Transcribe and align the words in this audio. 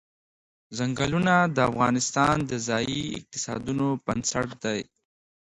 ځنګلونه 0.77 1.33
د 1.55 1.57
افغانستان 1.71 2.35
د 2.49 2.51
ځایي 2.67 2.99
اقتصادونو 3.17 3.87
بنسټ 4.05 4.47
دی. 4.63 4.79